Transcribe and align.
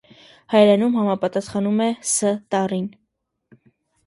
Հայերենում 0.53 0.97
համապատասխանում 0.99 1.83
է 1.89 1.91
«Ս 2.13 2.15
ս» 2.15 2.33
տառին։ 2.57 2.89